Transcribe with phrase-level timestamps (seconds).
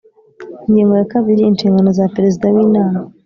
[0.67, 2.99] Ingingo ya kabiri Inshingano za Perezida w Inama